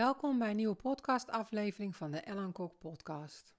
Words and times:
Welkom 0.00 0.38
bij 0.38 0.50
een 0.50 0.56
nieuwe 0.56 0.74
podcastaflevering 0.74 1.96
van 1.96 2.10
de 2.10 2.18
Ellen 2.18 2.52
Kok 2.52 2.78
podcast. 2.78 3.54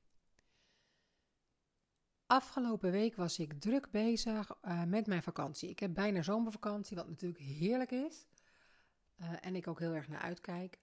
Afgelopen 2.25 2.92
week 2.92 3.16
was 3.16 3.39
ik 3.39 3.54
druk 3.60 3.91
bezig 3.91 4.57
uh, 4.63 4.83
met 4.83 5.07
mijn 5.07 5.23
vakantie. 5.23 5.69
Ik 5.69 5.79
heb 5.79 5.93
bijna 5.93 6.21
zomervakantie, 6.21 6.97
wat 6.97 7.07
natuurlijk 7.07 7.43
heerlijk 7.43 7.91
is. 7.91 8.25
Uh, 9.19 9.27
en 9.41 9.55
ik 9.55 9.67
ook 9.67 9.79
heel 9.79 9.93
erg 9.93 10.07
naar 10.07 10.21
uitkijk. 10.21 10.79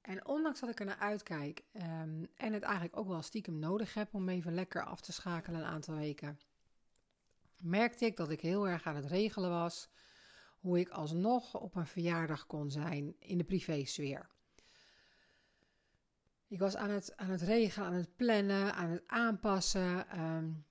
En 0.00 0.26
ondanks 0.26 0.60
dat 0.60 0.70
ik 0.70 0.80
er 0.80 0.86
naar 0.86 0.98
uitkijk 0.98 1.64
um, 1.72 2.26
en 2.36 2.52
het 2.52 2.62
eigenlijk 2.62 2.96
ook 2.96 3.08
wel 3.08 3.22
stiekem 3.22 3.58
nodig 3.58 3.94
heb 3.94 4.14
om 4.14 4.28
even 4.28 4.54
lekker 4.54 4.84
af 4.84 5.00
te 5.00 5.12
schakelen 5.12 5.60
een 5.60 5.66
aantal 5.66 5.94
weken, 5.94 6.40
merkte 7.56 8.04
ik 8.04 8.16
dat 8.16 8.30
ik 8.30 8.40
heel 8.40 8.68
erg 8.68 8.86
aan 8.86 8.96
het 8.96 9.06
regelen 9.06 9.50
was 9.50 9.88
hoe 10.60 10.78
ik 10.78 10.88
alsnog 10.88 11.54
op 11.54 11.74
een 11.74 11.86
verjaardag 11.86 12.46
kon 12.46 12.70
zijn 12.70 13.16
in 13.18 13.38
de 13.38 13.44
privésfeer. 13.44 14.32
Ik 16.48 16.58
was 16.58 16.76
aan 16.76 16.90
het, 16.90 17.16
aan 17.16 17.30
het 17.30 17.42
regelen, 17.42 17.88
aan 17.88 17.94
het 17.94 18.16
plannen, 18.16 18.74
aan 18.74 18.90
het 18.90 19.02
aanpassen. 19.06 20.20
Um, 20.20 20.64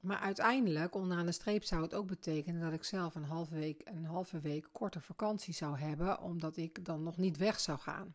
maar 0.00 0.18
uiteindelijk, 0.18 0.94
onderaan 0.94 1.26
de 1.26 1.32
streep, 1.32 1.64
zou 1.64 1.82
het 1.82 1.94
ook 1.94 2.06
betekenen 2.06 2.60
dat 2.60 2.72
ik 2.72 2.84
zelf 2.84 3.14
een 3.14 3.24
halve 3.24 3.54
week, 3.54 3.80
een 3.84 4.04
halve 4.04 4.40
week 4.40 4.68
korte 4.72 5.00
vakantie 5.00 5.54
zou 5.54 5.78
hebben, 5.78 6.20
omdat 6.20 6.56
ik 6.56 6.84
dan 6.84 7.02
nog 7.02 7.16
niet 7.16 7.36
weg 7.36 7.60
zou 7.60 7.78
gaan. 7.78 8.14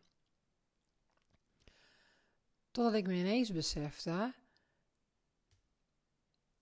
Totdat 2.70 2.94
ik 2.94 3.06
me 3.06 3.14
ineens 3.14 3.52
besefte 3.52 4.34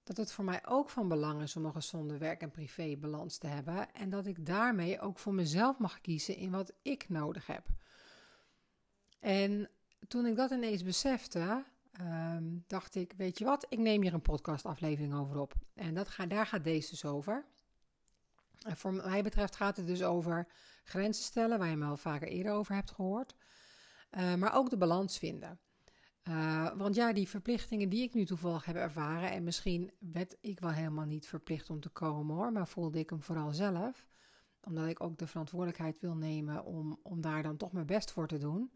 dat 0.03 0.17
het 0.17 0.33
voor 0.33 0.45
mij 0.45 0.67
ook 0.67 0.91
van 0.91 1.09
belang 1.09 1.42
is 1.42 1.56
om 1.56 1.65
een 1.65 1.73
gezonde 1.73 2.19
werk- 2.19 2.42
en 2.42 2.51
privébalans 2.51 3.39
te 3.39 3.47
hebben 3.47 3.92
en 3.92 4.11
dat 4.11 4.27
ik 4.27 4.47
daarmee 4.47 5.01
ook 5.01 5.19
voor 5.19 5.34
mezelf 5.34 5.78
mag 5.78 6.01
kiezen 6.01 6.37
in 6.37 6.51
wat 6.51 6.73
ik 6.83 7.09
nodig 7.09 7.47
heb. 7.47 7.67
En 9.19 9.70
toen 10.09 10.27
ik 10.27 10.36
dat 10.36 10.50
ineens 10.50 10.82
besefte, 10.82 11.64
um, 12.00 12.64
dacht 12.66 12.94
ik, 12.94 13.12
weet 13.16 13.38
je 13.38 13.44
wat, 13.44 13.66
ik 13.69 13.78
neem 13.78 14.02
hier 14.02 14.14
een 14.14 14.22
podcastaflevering 14.22 15.14
over 15.14 15.38
op. 15.38 15.55
En 15.75 15.94
dat 15.94 16.16
daar 16.28 16.47
gaat 16.47 16.64
deze 16.64 16.91
dus 16.91 17.05
over. 17.05 17.44
En 18.60 18.77
voor 18.77 18.92
mij 18.92 19.22
betreft 19.22 19.56
gaat 19.56 19.77
het 19.77 19.86
dus 19.86 20.02
over 20.02 20.47
grenzen 20.84 21.25
stellen, 21.25 21.58
waar 21.58 21.69
je 21.69 21.77
me 21.77 21.86
al 21.86 21.97
vaker 21.97 22.28
eerder 22.28 22.52
over 22.52 22.75
hebt 22.75 22.91
gehoord. 22.91 23.34
Uh, 24.10 24.34
maar 24.34 24.55
ook 24.55 24.70
de 24.70 24.77
balans 24.77 25.19
vinden. 25.19 25.58
Uh, 26.28 26.70
want 26.77 26.94
ja, 26.94 27.12
die 27.12 27.28
verplichtingen 27.28 27.88
die 27.88 28.03
ik 28.03 28.14
nu 28.14 28.25
toevallig 28.25 28.64
heb 28.64 28.77
ervaren, 28.77 29.30
en 29.30 29.44
misschien 29.44 29.91
werd 29.98 30.36
ik 30.41 30.60
wel 30.60 30.70
helemaal 30.70 31.05
niet 31.05 31.27
verplicht 31.27 31.70
om 31.70 31.80
te 31.80 31.88
komen 31.88 32.36
hoor, 32.36 32.53
maar 32.53 32.69
voelde 32.69 32.98
ik 32.98 33.10
hem 33.10 33.22
vooral 33.22 33.53
zelf, 33.53 34.08
omdat 34.60 34.86
ik 34.86 35.00
ook 35.00 35.19
de 35.19 35.27
verantwoordelijkheid 35.27 36.00
wil 36.00 36.16
nemen 36.16 36.64
om, 36.64 36.98
om 37.03 37.20
daar 37.20 37.42
dan 37.42 37.56
toch 37.56 37.72
mijn 37.72 37.86
best 37.86 38.10
voor 38.12 38.27
te 38.27 38.38
doen. 38.38 38.72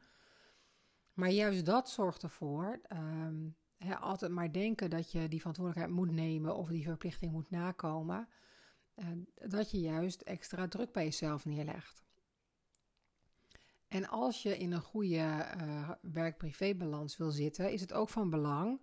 Maar 1.14 1.30
juist 1.30 1.64
dat 1.64 1.90
zorgt 1.90 2.22
ervoor, 2.22 2.80
um, 2.92 3.56
altijd 4.00 4.32
maar 4.32 4.52
denken 4.52 4.90
dat 4.90 5.12
je 5.12 5.28
die 5.28 5.38
verantwoordelijkheid 5.38 5.98
moet 5.98 6.10
nemen 6.10 6.56
of 6.56 6.68
die 6.68 6.84
verplichting 6.84 7.32
moet 7.32 7.50
nakomen, 7.50 8.28
uh, 8.96 9.06
dat 9.34 9.70
je 9.70 9.80
juist 9.80 10.20
extra 10.20 10.68
druk 10.68 10.92
bij 10.92 11.04
jezelf 11.04 11.44
neerlegt. 11.44 12.04
En 13.88 14.08
als 14.08 14.42
je 14.42 14.58
in 14.58 14.72
een 14.72 14.80
goede 14.80 15.46
uh, 15.60 15.90
werk-privé-balans 16.00 17.16
wil 17.16 17.30
zitten, 17.30 17.72
is 17.72 17.80
het 17.80 17.92
ook 17.92 18.08
van 18.08 18.30
belang, 18.30 18.80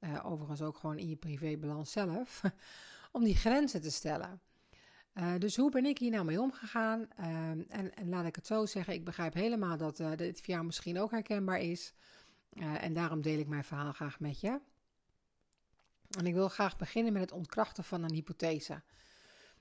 uh, 0.00 0.26
overigens 0.26 0.62
ook 0.62 0.76
gewoon 0.76 0.98
in 0.98 1.08
je 1.08 1.16
privé-balans 1.16 1.92
zelf, 1.92 2.42
om 3.12 3.24
die 3.24 3.36
grenzen 3.36 3.80
te 3.80 3.90
stellen. 3.90 4.40
Uh, 5.18 5.34
dus 5.38 5.56
hoe 5.56 5.70
ben 5.70 5.84
ik 5.84 5.98
hier 5.98 6.10
nou 6.10 6.24
mee 6.24 6.40
omgegaan? 6.40 7.08
Uh, 7.20 7.26
en, 7.48 7.94
en, 7.94 8.08
laat 8.08 8.26
ik 8.26 8.36
het 8.36 8.46
zo 8.46 8.66
zeggen, 8.66 8.94
ik 8.94 9.04
begrijp 9.04 9.34
helemaal 9.34 9.76
dat 9.76 10.00
uh, 10.00 10.16
dit 10.16 10.40
voor 10.40 10.54
jou 10.54 10.64
misschien 10.64 10.98
ook 10.98 11.10
herkenbaar 11.10 11.60
is. 11.60 11.94
en 12.56 12.92
daarom 12.92 13.20
deel 13.22 13.38
ik 13.38 13.46
mijn 13.46 13.64
verhaal 13.64 13.92
graag 13.92 14.20
met 14.20 14.40
je. 14.40 14.60
En 16.18 16.26
ik 16.26 16.34
wil 16.34 16.48
graag 16.48 16.76
beginnen 16.76 17.12
met 17.12 17.22
het 17.22 17.32
ontkrachten 17.32 17.84
van 17.84 18.02
een 18.02 18.12
hypothese. 18.12 18.82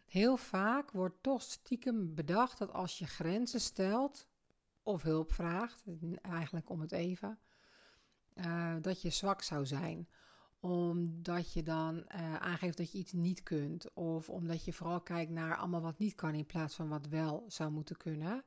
Heel 0.06 0.38
vaak 0.38 0.91
wordt 0.91 1.24
toch 1.24 1.41
stiekem 1.41 2.16
bedacht 2.16 2.58
dat 2.58 2.74
als 2.74 3.00
je 3.00 3.08
grenzen 3.08 3.62
stelt 3.62 4.28
of 4.84 5.02
hulp 5.02 5.34
vraagt, 5.34 5.84
eigenlijk 6.22 6.69
om 6.69 6.81
het 6.81 6.91
even, 6.91 7.40
dat 8.81 9.02
je 9.02 9.09
zwak 9.09 9.41
zou 9.41 9.66
zijn 9.66 10.08
omdat 10.66 11.53
je 11.53 11.64
dan 11.64 11.96
uh, 11.96 12.36
aangeeft 12.36 12.78
dat 12.78 12.92
je 12.92 12.98
iets 12.98 13.12
niet 13.12 13.44
kunt. 13.44 13.94
Of 13.94 14.30
omdat 14.30 14.66
je 14.66 14.74
vooral 14.74 15.02
kijkt 15.02 15.31
naar 15.31 15.58
allemaal 15.58 15.81
wat 15.81 16.00
niet 16.00 16.16
kan 16.16 16.34
in 16.34 16.46
plaats 16.46 16.76
van 16.76 16.90
wat 16.90 17.08
wel 17.08 17.46
zou 17.48 17.72
moeten 17.72 17.98
kunnen. 17.98 18.44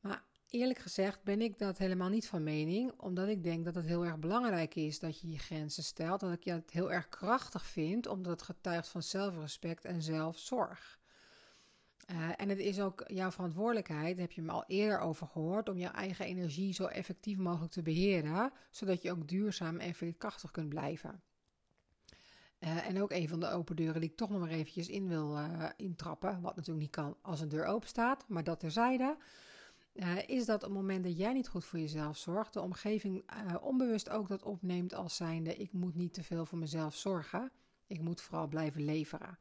Maar 0.00 0.24
eerlijk 0.48 0.78
gezegd 0.78 1.22
ben 1.22 1.40
ik 1.40 1.58
dat 1.58 1.78
helemaal 1.78 2.08
niet 2.08 2.28
van 2.28 2.42
mening. 2.42 2.92
Omdat 2.96 3.28
ik 3.28 3.42
denk 3.42 3.64
dat 3.64 3.74
het 3.74 3.86
heel 3.86 4.04
erg 4.04 4.18
belangrijk 4.18 4.74
is 4.74 4.98
dat 4.98 5.20
je 5.20 5.30
je 5.30 5.38
grenzen 5.38 5.82
stelt. 5.82 6.20
Dat 6.20 6.32
ik 6.32 6.44
het 6.44 6.70
heel 6.70 6.92
erg 6.92 7.08
krachtig 7.08 7.66
vind, 7.66 8.06
omdat 8.06 8.32
het 8.32 8.42
getuigt 8.42 8.88
van 8.88 9.02
zelfrespect 9.02 9.84
en 9.84 10.02
zelfzorg. 10.02 11.00
Uh, 12.10 12.28
en 12.36 12.48
het 12.48 12.58
is 12.58 12.80
ook 12.80 13.04
jouw 13.06 13.30
verantwoordelijkheid, 13.30 14.16
daar 14.16 14.26
heb 14.26 14.32
je 14.32 14.42
me 14.42 14.52
al 14.52 14.64
eerder 14.66 14.98
over 14.98 15.26
gehoord, 15.26 15.68
om 15.68 15.78
jouw 15.78 15.92
eigen 15.92 16.24
energie 16.24 16.72
zo 16.72 16.84
effectief 16.84 17.36
mogelijk 17.38 17.72
te 17.72 17.82
beheren, 17.82 18.52
zodat 18.70 19.02
je 19.02 19.10
ook 19.10 19.28
duurzaam 19.28 19.78
en 19.78 19.94
veerkrachtig 19.94 20.50
kunt 20.50 20.68
blijven. 20.68 21.22
Uh, 22.58 22.88
en 22.88 23.02
ook 23.02 23.10
een 23.10 23.28
van 23.28 23.40
de 23.40 23.50
open 23.50 23.76
deuren 23.76 24.00
die 24.00 24.10
ik 24.10 24.16
toch 24.16 24.30
nog 24.30 24.40
maar 24.40 24.48
eventjes 24.48 24.88
in 24.88 25.08
wil 25.08 25.38
uh, 25.38 25.68
intrappen, 25.76 26.40
wat 26.40 26.56
natuurlijk 26.56 26.84
niet 26.84 26.94
kan 26.94 27.16
als 27.22 27.40
een 27.40 27.48
deur 27.48 27.64
open 27.64 27.88
staat, 27.88 28.24
maar 28.28 28.44
dat 28.44 28.60
terzijde, 28.60 29.16
is 30.26 30.44
dat 30.44 30.56
op 30.56 30.68
het 30.68 30.78
moment 30.78 31.04
dat 31.04 31.16
jij 31.16 31.32
niet 31.32 31.48
goed 31.48 31.64
voor 31.64 31.78
jezelf 31.78 32.16
zorgt, 32.16 32.52
de 32.52 32.60
omgeving 32.60 33.24
onbewust 33.60 34.08
ook 34.08 34.28
dat 34.28 34.42
opneemt 34.42 34.94
als 34.94 35.16
zijnde 35.16 35.56
ik 35.56 35.72
moet 35.72 35.94
niet 35.94 36.14
te 36.14 36.22
veel 36.22 36.46
voor 36.46 36.58
mezelf 36.58 36.94
zorgen, 36.96 37.50
ik 37.86 38.00
moet 38.00 38.20
vooral 38.20 38.48
blijven 38.48 38.84
leveren. 38.84 39.38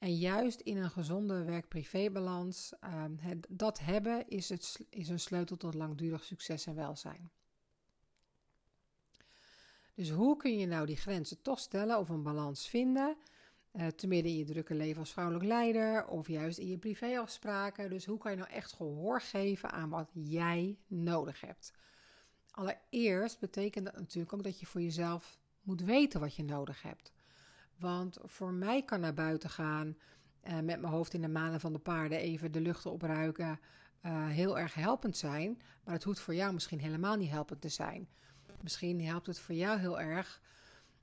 En 0.00 0.16
juist 0.16 0.60
in 0.60 0.76
een 0.76 0.90
gezonde 0.90 1.44
werk-privé-balans, 1.44 2.72
uh, 2.84 3.04
dat 3.48 3.78
hebben 3.78 4.28
is, 4.28 4.48
het, 4.48 4.80
is 4.90 5.08
een 5.08 5.20
sleutel 5.20 5.56
tot 5.56 5.74
langdurig 5.74 6.24
succes 6.24 6.66
en 6.66 6.74
welzijn. 6.74 7.30
Dus 9.94 10.10
hoe 10.10 10.36
kun 10.36 10.58
je 10.58 10.66
nou 10.66 10.86
die 10.86 10.96
grenzen 10.96 11.42
toch 11.42 11.58
stellen 11.58 11.98
of 11.98 12.08
een 12.08 12.22
balans 12.22 12.68
vinden? 12.68 13.16
Uh, 13.72 13.86
te 13.86 14.06
midden 14.06 14.32
in 14.32 14.38
je 14.38 14.44
drukke 14.44 14.74
leven 14.74 15.00
als 15.00 15.12
vrouwelijk 15.12 15.44
leider 15.44 16.06
of 16.06 16.28
juist 16.28 16.58
in 16.58 16.68
je 16.68 16.78
privéafspraken. 16.78 17.90
Dus 17.90 18.04
hoe 18.04 18.18
kan 18.18 18.30
je 18.30 18.36
nou 18.36 18.50
echt 18.50 18.72
gehoor 18.72 19.20
geven 19.20 19.70
aan 19.70 19.90
wat 19.90 20.10
jij 20.12 20.78
nodig 20.86 21.40
hebt? 21.40 21.72
Allereerst 22.50 23.38
betekent 23.38 23.84
dat 23.84 23.94
natuurlijk 23.96 24.32
ook 24.32 24.42
dat 24.42 24.60
je 24.60 24.66
voor 24.66 24.82
jezelf 24.82 25.38
moet 25.62 25.82
weten 25.82 26.20
wat 26.20 26.34
je 26.34 26.44
nodig 26.44 26.82
hebt. 26.82 27.12
Want 27.80 28.18
voor 28.22 28.52
mij 28.52 28.82
kan 28.82 29.00
naar 29.00 29.14
buiten 29.14 29.50
gaan 29.50 29.96
uh, 30.44 30.52
met 30.52 30.64
mijn 30.64 30.84
hoofd 30.84 31.14
in 31.14 31.20
de 31.20 31.28
manen 31.28 31.60
van 31.60 31.72
de 31.72 31.78
paarden 31.78 32.18
even 32.18 32.52
de 32.52 32.60
lucht 32.60 32.86
opruiken 32.86 33.60
uh, 34.06 34.26
heel 34.26 34.58
erg 34.58 34.74
helpend 34.74 35.16
zijn. 35.16 35.60
Maar 35.84 35.94
het 35.94 36.04
hoeft 36.04 36.20
voor 36.20 36.34
jou 36.34 36.52
misschien 36.52 36.80
helemaal 36.80 37.16
niet 37.16 37.30
helpend 37.30 37.60
te 37.60 37.68
zijn. 37.68 38.08
Misschien 38.60 39.04
helpt 39.04 39.26
het 39.26 39.38
voor 39.38 39.54
jou 39.54 39.78
heel 39.78 40.00
erg 40.00 40.40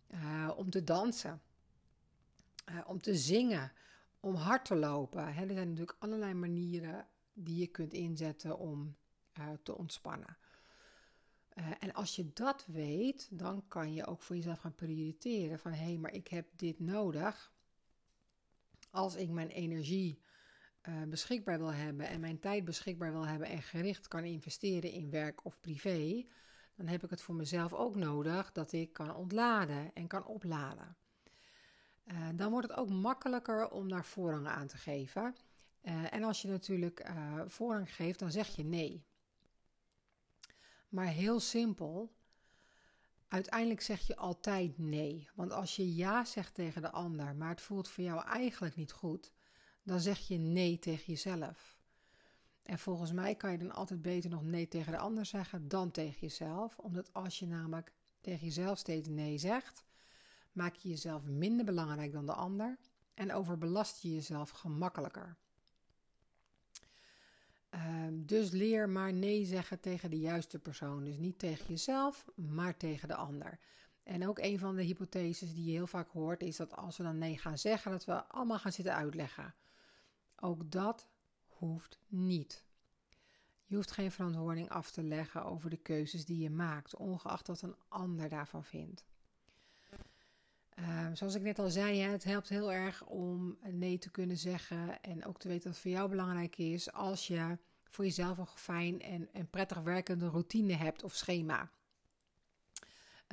uh, 0.08 0.52
om 0.56 0.70
te 0.70 0.84
dansen, 0.84 1.42
om 2.86 3.02
te 3.02 3.16
zingen, 3.16 3.72
om 4.20 4.36
hard 4.36 4.66
te 4.66 4.76
lopen. 4.76 5.28
Er 5.28 5.34
zijn 5.34 5.70
natuurlijk 5.70 5.96
allerlei 6.00 6.34
manieren 6.34 7.08
die 7.34 7.58
je 7.60 7.68
kunt 7.68 7.94
inzetten 7.94 8.58
om 8.58 8.96
te 9.64 9.76
ontspannen. 9.78 10.38
Uh, 11.58 11.66
en 11.80 11.94
als 11.94 12.16
je 12.16 12.34
dat 12.34 12.66
weet, 12.66 13.28
dan 13.32 13.68
kan 13.68 13.94
je 13.94 14.06
ook 14.06 14.22
voor 14.22 14.36
jezelf 14.36 14.60
gaan 14.60 14.76
prioriteren 14.76 15.60
van 15.60 15.72
hé, 15.72 15.84
hey, 15.84 15.98
maar 15.98 16.14
ik 16.14 16.28
heb 16.28 16.48
dit 16.56 16.80
nodig. 16.80 17.54
Als 18.90 19.16
ik 19.16 19.30
mijn 19.30 19.50
energie 19.50 20.22
uh, 20.90 21.04
beschikbaar 21.04 21.58
wil 21.58 21.74
hebben 21.74 22.08
en 22.08 22.20
mijn 22.20 22.40
tijd 22.40 22.66
beschikbaar 22.66 23.12
wil 23.12 23.28
hebben 23.28 23.48
en 23.48 23.62
gericht 23.62 24.08
kan 24.08 24.24
investeren 24.24 24.92
in 24.92 25.10
werk 25.10 25.46
of 25.46 25.60
privé, 25.60 26.26
dan 26.76 26.88
heb 26.88 27.04
ik 27.04 27.10
het 27.10 27.22
voor 27.22 27.36
mezelf 27.36 27.74
ook 27.74 27.96
nodig 27.96 28.52
dat 28.52 28.72
ik 28.72 28.94
kan 28.94 29.16
ontladen 29.16 29.94
en 29.94 30.08
kan 30.08 30.26
opladen. 30.26 30.96
Uh, 32.06 32.28
dan 32.36 32.52
wordt 32.52 32.68
het 32.68 32.78
ook 32.78 32.90
makkelijker 32.90 33.70
om 33.70 33.90
daar 33.90 34.06
voorrang 34.06 34.48
aan 34.48 34.68
te 34.68 34.78
geven. 34.78 35.36
en 36.12 36.24
als 36.24 36.42
je 36.42 36.48
natuurlijk 36.48 37.12
voorrang 37.46 37.96
geeft, 37.96 38.20
dan 38.20 38.32
zeg 38.32 38.48
je 38.48 38.64
nee. 38.64 39.06
Maar 40.90 41.08
heel 41.08 41.40
simpel. 41.40 42.16
Uiteindelijk 43.28 43.82
zeg 43.82 44.08
je 44.08 44.16
altijd 44.16 44.78
nee. 44.78 45.30
Want 45.36 45.52
als 45.52 45.76
je 45.76 45.96
ja 45.96 46.26
zegt 46.26 46.54
tegen 46.54 46.82
de 46.82 46.92
ander, 46.92 47.36
maar 47.36 47.50
het 47.50 47.62
voelt 47.62 47.88
voor 47.88 48.04
jou 48.04 48.26
eigenlijk 48.26 48.76
niet 48.76 48.92
goed, 48.92 49.32
dan 49.84 50.00
zeg 50.00 50.20
je 50.20 50.38
nee 50.38 50.80
tegen 50.80 51.06
jezelf. 51.06 51.78
En 52.64 52.80
volgens 52.80 53.12
mij 53.12 53.36
kan 53.36 53.52
je 53.52 53.58
dan 53.58 53.72
altijd 53.72 54.02
beter 54.02 54.30
nog 54.30 54.44
nee 54.44 54.68
tegen 54.68 54.92
de 54.92 54.98
ander 54.98 55.26
zeggen 55.26 55.68
dan 55.68 55.92
tegen 55.92 56.20
jezelf. 56.20 56.78
Omdat 56.78 57.14
als 57.14 57.40
je 57.40 57.48
namelijk 57.48 57.92
tegen 58.22 58.46
jezelf 58.46 58.78
steeds 58.78 59.08
nee 59.08 59.38
zegt, 59.38 59.86
maak 60.52 60.76
je 60.76 60.90
jezelf 60.90 61.24
minder 61.24 61.66
belangrijk 61.66 62.12
dan 62.12 62.26
de 62.26 62.34
ander 62.34 62.78
en 63.14 63.34
overbelast 63.34 64.02
je 64.02 64.14
jezelf 64.14 64.50
gemakkelijker. 64.50 65.38
Uh, 67.74 68.08
dus 68.12 68.52
leer 68.52 68.90
maar 68.90 69.14
nee 69.14 69.46
zeggen 69.46 69.80
tegen 69.80 70.10
de 70.10 70.20
juiste 70.20 70.60
persoon. 70.60 71.04
Dus 71.04 71.18
niet 71.18 71.40
tegen 71.40 71.66
jezelf, 71.68 72.26
maar 72.36 72.78
tegen 72.78 73.08
de 73.08 73.16
ander. 73.16 73.60
En 74.04 74.28
ook 74.28 74.40
een 74.40 74.60
van 74.60 74.76
de 74.76 74.84
hypotheses 74.84 75.54
die 75.54 75.66
je 75.66 75.72
heel 75.72 75.88
vaak 75.88 76.10
hoort 76.10 76.42
is 76.42 76.56
dat 76.56 76.76
als 76.76 76.98
we 76.98 77.04
dan 77.04 77.18
nee 77.18 77.38
gaan 77.38 77.58
zeggen, 77.58 77.92
dat 77.92 78.06
we 78.06 78.24
allemaal 78.24 78.60
gaan 78.60 78.72
zitten 78.72 78.96
uitleggen. 78.96 79.56
Ook 80.36 80.72
dat 80.72 81.08
hoeft 81.46 82.00
niet. 82.08 82.66
Je 83.66 83.76
hoeft 83.76 83.92
geen 83.92 84.12
verantwoording 84.12 84.70
af 84.70 84.92
te 84.92 85.04
leggen 85.04 85.46
over 85.46 85.70
de 85.70 85.78
keuzes 85.78 86.26
die 86.26 86.38
je 86.38 86.50
maakt, 86.50 86.96
ongeacht 86.96 87.48
wat 87.48 87.62
een 87.62 87.76
ander 87.88 88.30
daarvan 88.30 88.64
vindt. 88.64 89.06
Ehm, 91.08 91.16
zoals 91.16 91.36
ik 91.36 91.42
net 91.42 91.60
al 91.60 91.70
zei, 91.70 92.00
het 92.00 92.24
helpt 92.24 92.50
heel 92.50 92.74
erg 92.74 93.06
om 93.06 93.58
nee 93.62 93.98
te 93.98 94.12
kunnen 94.12 94.38
zeggen 94.38 95.02
en 95.02 95.26
ook 95.26 95.40
te 95.40 95.48
weten 95.48 95.70
wat 95.70 95.80
voor 95.80 95.92
jou 95.92 96.10
belangrijk 96.10 96.58
is 96.58 96.92
als 96.92 97.28
je 97.28 97.58
voor 97.90 98.06
jezelf 98.06 98.38
een 98.38 98.48
fijn 98.48 99.02
en, 99.02 99.30
en 99.34 99.50
prettig 99.50 99.80
werkende 99.80 100.28
routine 100.28 100.74
hebt 100.74 101.04
of 101.04 101.16
schema. 101.16 101.72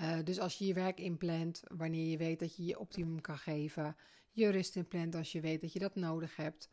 Uh, 0.00 0.18
dus 0.24 0.38
als 0.38 0.58
je 0.58 0.66
je 0.66 0.74
werk 0.74 0.98
inplant, 1.00 1.62
wanneer 1.68 2.10
je 2.10 2.16
weet 2.16 2.38
dat 2.38 2.56
je 2.56 2.64
je 2.64 2.78
optimum 2.78 3.20
kan 3.20 3.38
geven, 3.38 3.96
je 4.30 4.48
rust 4.48 4.76
inplant 4.76 5.14
als 5.14 5.32
je 5.32 5.40
weet 5.40 5.60
dat 5.60 5.72
je 5.72 5.78
dat 5.78 5.94
nodig 5.94 6.36
hebt, 6.36 6.70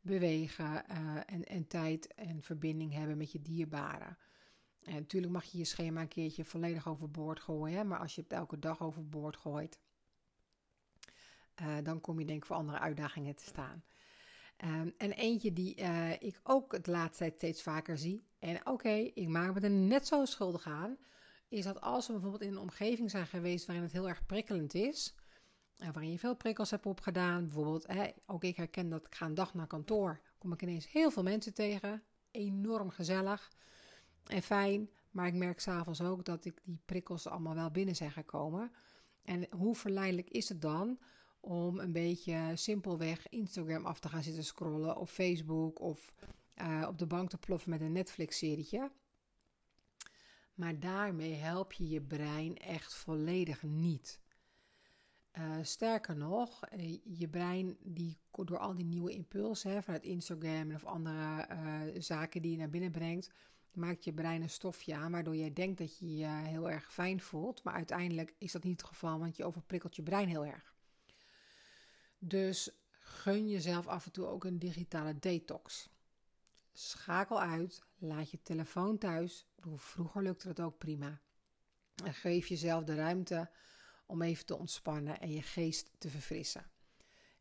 bewegen 0.00 0.84
uh, 0.90 1.16
en, 1.26 1.44
en 1.44 1.66
tijd 1.66 2.14
en 2.14 2.42
verbinding 2.42 2.92
hebben 2.92 3.16
met 3.16 3.32
je 3.32 3.42
dierbaren. 3.42 4.18
En 4.82 4.94
natuurlijk 4.94 5.32
mag 5.32 5.44
je 5.44 5.58
je 5.58 5.64
schema 5.64 6.00
een 6.00 6.08
keertje 6.08 6.44
volledig 6.44 6.88
overboord 6.88 7.40
gooien, 7.40 7.88
maar 7.88 7.98
als 7.98 8.14
je 8.14 8.20
het 8.20 8.32
elke 8.32 8.58
dag 8.58 8.82
overboord 8.82 9.36
gooit, 9.36 9.78
uh, 11.62 11.76
dan 11.82 12.00
kom 12.00 12.18
je 12.18 12.24
denk 12.26 12.38
ik 12.38 12.46
voor 12.46 12.56
andere 12.56 12.78
uitdagingen 12.78 13.34
te 13.34 13.44
staan. 13.44 13.84
Um, 14.64 14.94
en 14.98 15.12
eentje 15.12 15.52
die 15.52 15.80
uh, 15.80 16.12
ik 16.12 16.40
ook 16.42 16.72
het 16.72 16.86
laatste 16.86 17.24
tijd 17.24 17.34
steeds 17.34 17.62
vaker 17.62 17.98
zie, 17.98 18.24
en 18.38 18.66
oké, 18.66 19.10
ik 19.14 19.28
maak 19.28 19.54
me 19.54 19.60
er 19.60 19.70
net 19.70 20.06
zo 20.06 20.24
schuldig 20.24 20.66
aan, 20.66 20.96
is 21.48 21.64
dat 21.64 21.80
als 21.80 22.06
we 22.06 22.12
bijvoorbeeld 22.12 22.42
in 22.42 22.52
een 22.52 22.58
omgeving 22.58 23.10
zijn 23.10 23.26
geweest 23.26 23.66
waarin 23.66 23.84
het 23.84 23.92
heel 23.92 24.08
erg 24.08 24.26
prikkelend 24.26 24.74
is, 24.74 25.14
en 25.78 25.92
waarin 25.92 26.10
je 26.10 26.18
veel 26.18 26.36
prikkels 26.36 26.70
hebt 26.70 26.86
opgedaan, 26.86 27.44
bijvoorbeeld, 27.44 27.86
hè, 27.86 28.10
ook 28.26 28.44
ik 28.44 28.56
herken 28.56 28.88
dat 28.88 29.06
ik 29.06 29.14
ga 29.14 29.26
een 29.26 29.34
dag 29.34 29.54
naar 29.54 29.66
kantoor, 29.66 30.20
kom 30.38 30.52
ik 30.52 30.62
ineens 30.62 30.92
heel 30.92 31.10
veel 31.10 31.22
mensen 31.22 31.54
tegen, 31.54 32.02
enorm 32.30 32.90
gezellig 32.90 33.52
en 34.26 34.42
fijn, 34.42 34.90
maar 35.10 35.26
ik 35.26 35.34
merk 35.34 35.60
s'avonds 35.60 36.00
ook 36.00 36.24
dat 36.24 36.44
ik 36.44 36.60
die 36.64 36.80
prikkels 36.84 37.26
allemaal 37.26 37.54
wel 37.54 37.70
binnen 37.70 37.96
zijn 37.96 38.12
gekomen. 38.12 38.72
En 39.22 39.46
hoe 39.50 39.74
verleidelijk 39.74 40.30
is 40.30 40.48
het 40.48 40.60
dan 40.60 40.98
om 41.44 41.78
een 41.78 41.92
beetje 41.92 42.50
simpelweg 42.54 43.28
Instagram 43.28 43.84
af 43.84 44.00
te 44.00 44.08
gaan 44.08 44.22
zitten 44.22 44.44
scrollen 44.44 44.96
of 44.96 45.10
Facebook 45.10 45.80
of 45.80 46.14
uh, 46.56 46.84
op 46.88 46.98
de 46.98 47.06
bank 47.06 47.30
te 47.30 47.38
ploffen 47.38 47.70
met 47.70 47.80
een 47.80 47.92
Netflix-serietje. 47.92 48.90
Maar 50.54 50.80
daarmee 50.80 51.34
help 51.34 51.72
je 51.72 51.88
je 51.88 52.00
brein 52.00 52.56
echt 52.56 52.94
volledig 52.94 53.62
niet. 53.62 54.20
Uh, 55.38 55.56
sterker 55.62 56.16
nog, 56.16 56.64
eh, 56.64 56.98
je 57.04 57.28
brein 57.28 57.76
die 57.80 58.18
door 58.30 58.58
al 58.58 58.74
die 58.74 58.84
nieuwe 58.84 59.12
impulsen 59.12 59.82
vanuit 59.82 60.02
Instagram 60.02 60.74
of 60.74 60.84
andere 60.84 61.92
zaken 61.98 62.42
die 62.42 62.50
je 62.50 62.56
naar 62.56 62.70
binnen 62.70 62.90
brengt, 62.90 63.30
maakt 63.72 64.04
je 64.04 64.12
brein 64.12 64.42
een 64.42 64.50
stofje 64.50 64.94
aan 64.94 65.12
waardoor 65.12 65.36
jij 65.36 65.52
denkt 65.52 65.78
dat 65.78 65.98
je 65.98 66.16
je 66.16 66.26
heel 66.26 66.70
erg 66.70 66.92
fijn 66.92 67.20
voelt. 67.20 67.62
Maar 67.62 67.74
uiteindelijk 67.74 68.34
is 68.38 68.52
dat 68.52 68.64
niet 68.64 68.80
het 68.80 68.90
geval, 68.90 69.18
want 69.18 69.36
je 69.36 69.44
overprikkelt 69.44 69.96
je 69.96 70.02
brein 70.02 70.28
heel 70.28 70.46
erg. 70.46 70.73
Dus 72.26 72.70
gun 72.98 73.48
jezelf 73.48 73.86
af 73.86 74.06
en 74.06 74.12
toe 74.12 74.26
ook 74.26 74.44
een 74.44 74.58
digitale 74.58 75.18
detox. 75.18 75.88
Schakel 76.72 77.40
uit, 77.40 77.82
laat 77.98 78.30
je 78.30 78.42
telefoon 78.42 78.98
thuis. 78.98 79.46
Vroeger 79.74 80.22
lukte 80.22 80.46
dat 80.46 80.60
ook 80.60 80.78
prima. 80.78 81.20
En 82.04 82.14
geef 82.14 82.46
jezelf 82.46 82.84
de 82.84 82.94
ruimte 82.94 83.50
om 84.06 84.22
even 84.22 84.46
te 84.46 84.58
ontspannen 84.58 85.20
en 85.20 85.30
je 85.30 85.42
geest 85.42 85.90
te 85.98 86.08
verfrissen. 86.08 86.64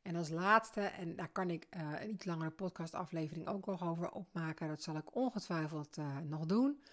En 0.01 0.15
als 0.15 0.29
laatste, 0.29 0.81
en 0.81 1.15
daar 1.15 1.31
kan 1.31 1.49
ik 1.49 1.67
uh, 1.77 2.01
een 2.01 2.09
iets 2.09 2.25
langere 2.25 2.51
podcastaflevering 2.51 3.47
ook 3.47 3.65
nog 3.65 3.83
over 3.83 4.11
opmaken, 4.11 4.67
dat 4.67 4.83
zal 4.83 4.95
ik 4.95 5.15
ongetwijfeld 5.15 5.97
uh, 5.97 6.17
nog 6.19 6.45
doen, 6.45 6.83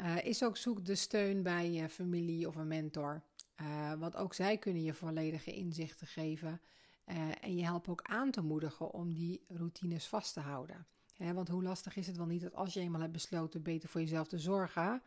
uh, 0.00 0.24
is 0.24 0.44
ook 0.44 0.56
zoek 0.56 0.84
de 0.84 0.94
steun 0.94 1.42
bij 1.42 1.70
je 1.70 1.88
familie 1.88 2.48
of 2.48 2.56
een 2.56 2.68
mentor. 2.68 3.22
want 3.98 4.16
ook 4.16 4.34
zij 4.34 4.58
kunnen 4.58 4.82
je 4.82 4.94
volledige 4.94 5.52
inzichten 5.52 6.06
geven 6.06 6.60
uh, 7.06 7.44
en 7.44 7.56
je 7.56 7.64
helpt 7.64 7.88
ook 7.88 8.02
aan 8.02 8.30
te 8.30 8.42
moedigen 8.42 8.90
om 8.90 9.14
die 9.14 9.44
routines 9.48 10.06
vast 10.06 10.32
te 10.32 10.40
houden. 10.40 10.86
want 11.16 11.48
hoe 11.48 11.62
lastig 11.62 11.96
is 11.96 12.06
het 12.06 12.16
wel 12.16 12.26
niet 12.26 12.42
dat 12.42 12.54
als 12.54 12.74
je 12.74 12.80
eenmaal 12.80 13.00
hebt 13.00 13.12
besloten 13.12 13.62
beter 13.62 13.88
voor 13.88 14.00
jezelf 14.00 14.28
te 14.28 14.38
zorgen. 14.38 15.02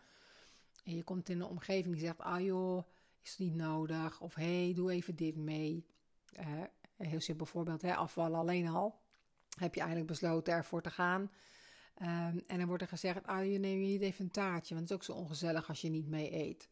En 0.84 0.96
je 0.96 1.04
komt 1.04 1.30
in 1.30 1.40
een 1.40 1.48
omgeving 1.48 1.96
die 1.96 2.04
zegt: 2.04 2.20
Ah 2.20 2.42
joh, 2.42 2.84
is 3.22 3.30
het 3.30 3.40
niet 3.40 3.56
nodig? 3.56 4.22
Of 4.22 4.36
hey, 4.36 4.74
doe 4.76 4.92
even 4.92 5.16
dit 5.16 5.36
mee. 5.36 5.86
Een 6.98 7.06
heel 7.06 7.20
simpel 7.20 7.46
voorbeeld: 7.46 7.82
hè, 7.82 7.96
afvallen 7.96 8.40
alleen 8.40 8.68
al. 8.68 9.00
Heb 9.60 9.74
je 9.74 9.80
eigenlijk 9.80 10.10
besloten 10.10 10.54
ervoor 10.54 10.82
te 10.82 10.92
gaan. 10.92 11.22
Um, 12.02 12.44
en 12.48 12.58
dan 12.58 12.66
wordt 12.66 12.82
er 12.84 12.90
gezegd: 12.90 13.26
Ah, 13.26 13.52
je 13.52 13.60
neemt 13.60 13.82
niet 13.82 14.02
even 14.02 14.26
een 14.26 14.32
taartje, 14.32 14.76
want 14.76 14.90
het 14.90 15.00
is 15.00 15.10
ook 15.10 15.16
zo 15.16 15.24
ongezellig 15.24 15.68
als 15.70 15.82
je 15.82 15.90
niet 15.90 16.08
mee 16.08 16.34
eet. 16.34 16.70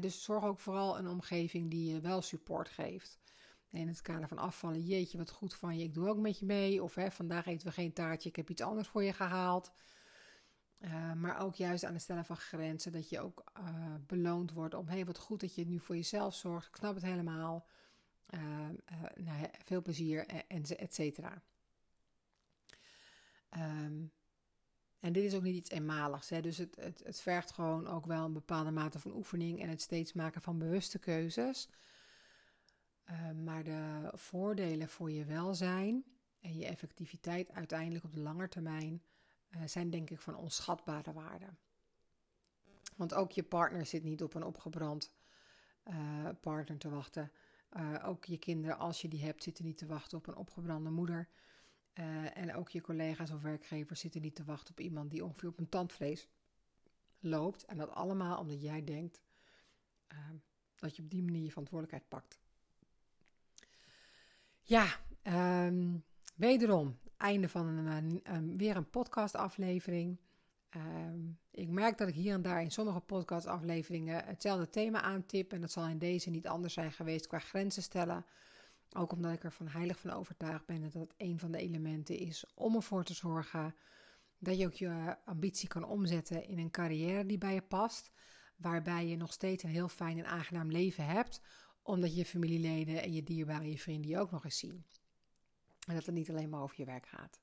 dus 0.00 0.22
zorg 0.22 0.44
ook 0.44 0.60
vooral 0.60 0.98
een 0.98 1.08
omgeving 1.08 1.70
die 1.70 1.92
je 1.92 2.00
wel 2.00 2.22
support 2.22 2.68
geeft 2.68 3.18
in 3.74 3.88
het 3.88 4.02
kader 4.02 4.28
van 4.28 4.38
afvallen, 4.38 4.80
jeetje, 4.80 5.18
wat 5.18 5.30
goed 5.30 5.54
van 5.54 5.78
je, 5.78 5.84
ik 5.84 5.94
doe 5.94 6.08
ook 6.08 6.18
met 6.18 6.38
je 6.38 6.46
mee. 6.46 6.82
Of 6.82 6.94
hè, 6.94 7.10
vandaag 7.10 7.46
eten 7.46 7.66
we 7.66 7.72
geen 7.72 7.92
taartje, 7.92 8.28
ik 8.28 8.36
heb 8.36 8.50
iets 8.50 8.62
anders 8.62 8.88
voor 8.88 9.02
je 9.02 9.12
gehaald. 9.12 9.72
Uh, 10.78 11.12
maar 11.12 11.40
ook 11.40 11.54
juist 11.54 11.84
aan 11.84 11.92
het 11.92 12.02
stellen 12.02 12.24
van 12.24 12.36
grenzen, 12.36 12.92
dat 12.92 13.08
je 13.08 13.20
ook 13.20 13.44
uh, 13.58 13.94
beloond 14.06 14.52
wordt 14.52 14.74
om, 14.74 14.88
hey, 14.88 15.04
wat 15.04 15.18
goed 15.18 15.40
dat 15.40 15.54
je 15.54 15.66
nu 15.66 15.78
voor 15.80 15.96
jezelf 15.96 16.34
zorgt. 16.34 16.68
Ik 16.68 16.76
snap 16.76 16.94
het 16.94 17.04
helemaal. 17.04 17.66
Uh, 18.30 18.40
nou, 19.14 19.46
veel 19.64 19.82
plezier, 19.82 20.26
en, 20.26 20.62
et 20.62 20.94
cetera. 20.94 21.42
Um, 23.56 24.12
en 25.00 25.12
dit 25.12 25.24
is 25.24 25.34
ook 25.34 25.42
niet 25.42 25.56
iets 25.56 25.70
eenmaligs. 25.70 26.28
Hè? 26.28 26.40
Dus 26.40 26.58
het, 26.58 26.76
het, 26.76 27.02
het 27.04 27.20
vergt 27.20 27.50
gewoon 27.50 27.86
ook 27.86 28.06
wel 28.06 28.24
een 28.24 28.32
bepaalde 28.32 28.70
mate 28.70 28.98
van 28.98 29.14
oefening 29.14 29.60
en 29.60 29.68
het 29.68 29.80
steeds 29.80 30.12
maken 30.12 30.40
van 30.40 30.58
bewuste 30.58 30.98
keuzes. 30.98 31.68
Uh, 33.10 33.30
maar 33.30 33.64
de 33.64 34.10
voordelen 34.12 34.88
voor 34.88 35.10
je 35.10 35.24
welzijn 35.24 36.04
en 36.40 36.56
je 36.56 36.66
effectiviteit 36.66 37.52
uiteindelijk 37.52 38.04
op 38.04 38.12
de 38.12 38.20
lange 38.20 38.48
termijn 38.48 39.02
uh, 39.50 39.62
zijn 39.64 39.90
denk 39.90 40.10
ik 40.10 40.20
van 40.20 40.36
onschatbare 40.36 41.12
waarde. 41.12 41.46
Want 42.96 43.14
ook 43.14 43.32
je 43.32 43.42
partner 43.42 43.86
zit 43.86 44.04
niet 44.04 44.22
op 44.22 44.34
een 44.34 44.44
opgebrand 44.44 45.14
uh, 45.84 46.28
partner 46.40 46.78
te 46.78 46.88
wachten. 46.88 47.32
ook 48.04 48.24
je 48.24 48.38
kinderen, 48.38 48.78
als 48.78 49.00
je 49.00 49.08
die 49.08 49.24
hebt, 49.24 49.42
zitten 49.42 49.64
niet 49.64 49.78
te 49.78 49.86
wachten 49.86 50.18
op 50.18 50.26
een 50.26 50.36
opgebrande 50.36 50.90
moeder. 50.90 51.28
en 52.34 52.54
ook 52.54 52.68
je 52.68 52.80
collega's 52.80 53.30
of 53.30 53.42
werkgevers 53.42 54.00
zitten 54.00 54.20
niet 54.20 54.34
te 54.34 54.44
wachten 54.44 54.70
op 54.70 54.80
iemand 54.80 55.10
die 55.10 55.24
ongeveer 55.24 55.48
op 55.48 55.58
een 55.58 55.68
tandvlees 55.68 56.28
loopt. 57.18 57.64
En 57.64 57.76
dat 57.76 57.90
allemaal 57.90 58.38
omdat 58.38 58.62
jij 58.62 58.84
denkt 58.84 59.22
dat 60.76 60.96
je 60.96 61.02
op 61.02 61.10
die 61.10 61.22
manier 61.22 61.42
je 61.42 61.50
verantwoordelijkheid 61.50 62.08
pakt. 62.08 62.43
Ja, 64.66 64.86
um, 65.66 66.04
wederom, 66.34 66.98
einde 67.16 67.48
van 67.48 67.66
een, 67.66 68.20
een, 68.22 68.56
weer 68.56 68.76
een 68.76 68.90
podcastaflevering. 68.90 70.20
Um, 70.76 71.38
ik 71.50 71.68
merk 71.68 71.98
dat 71.98 72.08
ik 72.08 72.14
hier 72.14 72.34
en 72.34 72.42
daar 72.42 72.62
in 72.62 72.70
sommige 72.70 73.00
podcastafleveringen 73.00 74.24
hetzelfde 74.24 74.68
thema 74.68 75.00
aantip. 75.00 75.52
En 75.52 75.60
dat 75.60 75.70
zal 75.70 75.86
in 75.86 75.98
deze 75.98 76.30
niet 76.30 76.46
anders 76.46 76.74
zijn 76.74 76.92
geweest 76.92 77.26
qua 77.26 77.38
grenzen 77.38 77.82
stellen. 77.82 78.26
Ook 78.96 79.12
omdat 79.12 79.32
ik 79.32 79.44
er 79.44 79.52
van 79.52 79.68
heilig 79.68 79.98
van 79.98 80.10
overtuigd 80.10 80.66
ben 80.66 80.82
dat 80.82 80.92
dat 80.92 81.14
een 81.16 81.38
van 81.38 81.52
de 81.52 81.58
elementen 81.58 82.18
is 82.18 82.44
om 82.54 82.74
ervoor 82.74 83.04
te 83.04 83.14
zorgen 83.14 83.74
dat 84.38 84.58
je 84.58 84.66
ook 84.66 84.74
je 84.74 85.16
ambitie 85.24 85.68
kan 85.68 85.84
omzetten 85.84 86.48
in 86.48 86.58
een 86.58 86.70
carrière 86.70 87.26
die 87.26 87.38
bij 87.38 87.54
je 87.54 87.62
past. 87.62 88.10
Waarbij 88.56 89.06
je 89.06 89.16
nog 89.16 89.32
steeds 89.32 89.62
een 89.62 89.70
heel 89.70 89.88
fijn 89.88 90.18
en 90.18 90.26
aangenaam 90.26 90.70
leven 90.70 91.06
hebt 91.06 91.40
omdat 91.84 92.16
je 92.16 92.24
familieleden 92.24 93.02
en 93.02 93.12
je 93.12 93.22
dierbaren, 93.22 93.70
je 93.70 93.78
vrienden 93.78 94.10
je 94.10 94.18
ook 94.18 94.30
nog 94.30 94.44
eens 94.44 94.58
zien. 94.58 94.84
En 95.86 95.94
dat 95.94 96.06
het 96.06 96.14
niet 96.14 96.30
alleen 96.30 96.48
maar 96.48 96.62
over 96.62 96.76
je 96.78 96.84
werk 96.84 97.06
gaat. 97.06 97.40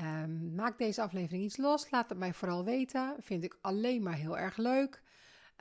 Um, 0.00 0.54
maak 0.54 0.78
deze 0.78 1.02
aflevering 1.02 1.44
iets 1.44 1.56
los. 1.56 1.90
Laat 1.90 2.08
het 2.08 2.18
mij 2.18 2.32
vooral 2.34 2.64
weten. 2.64 3.16
Vind 3.20 3.44
ik 3.44 3.58
alleen 3.60 4.02
maar 4.02 4.16
heel 4.16 4.38
erg 4.38 4.56
leuk. 4.56 5.02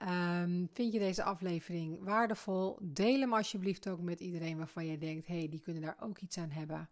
Um, 0.03 0.69
vind 0.73 0.93
je 0.93 0.99
deze 0.99 1.23
aflevering 1.23 2.03
waardevol? 2.03 2.77
Deel 2.81 3.19
hem 3.19 3.33
alsjeblieft 3.33 3.87
ook 3.87 4.01
met 4.01 4.19
iedereen 4.19 4.57
waarvan 4.57 4.85
je 4.85 4.97
denkt: 4.97 5.27
hey, 5.27 5.49
die 5.49 5.59
kunnen 5.59 5.81
daar 5.81 5.97
ook 5.99 6.17
iets 6.17 6.37
aan 6.37 6.49
hebben. 6.49 6.89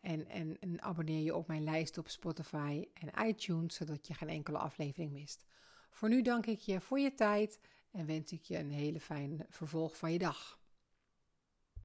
En, 0.00 0.28
en, 0.28 0.58
en, 0.60 0.82
abonneer 0.82 1.22
je 1.22 1.34
op 1.34 1.46
mijn 1.46 1.64
lijst 1.64 1.98
op 1.98 2.08
Spotify 2.08 2.84
en 2.94 3.26
iTunes, 3.28 3.74
zodat 3.74 4.06
je 4.06 4.14
geen 4.14 4.28
enkele 4.28 4.58
aflevering 4.58 5.12
mist. 5.12 5.44
Voor 5.90 6.08
nu 6.08 6.22
dank 6.22 6.46
ik 6.46 6.58
je 6.58 6.80
voor 6.80 6.98
je 6.98 7.14
tijd 7.14 7.60
en 7.96 8.06
wens 8.06 8.32
ik 8.32 8.42
je 8.42 8.58
een 8.58 8.70
hele 8.70 9.00
fijne 9.00 9.46
vervolg 9.48 9.96
van 9.96 10.12
je 10.12 10.18
dag. 10.18 10.55